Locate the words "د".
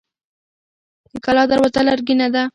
1.11-1.13